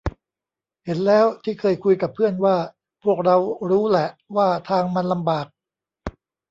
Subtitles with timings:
[0.83, 2.55] เห็นแล้วที่เคยคุยกับเพื่อนว่า
[3.03, 3.37] พวกเรา
[3.69, 5.47] รู้แหละว่าทางมันลำบาก